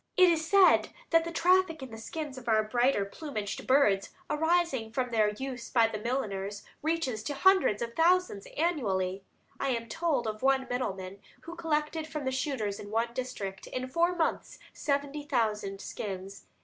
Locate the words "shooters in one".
12.31-13.13